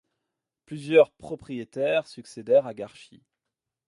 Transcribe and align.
Plusieurs 0.65 1.11
propriétaires 1.11 2.07
succédèrent 2.07 2.65
à 2.65 2.73
Garchi. 2.73 3.21